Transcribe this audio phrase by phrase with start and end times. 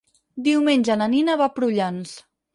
[0.47, 2.17] Diumenge na Nina va a Prullans.